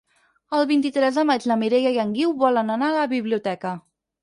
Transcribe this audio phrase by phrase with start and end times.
[0.59, 3.79] El vint-i-tres de maig na Mireia i en Guiu volen anar a la biblioteca.